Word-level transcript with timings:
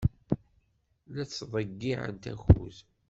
La 1.13 1.23
ttḍeyyiɛent 1.29 2.23
akud. 2.33 2.77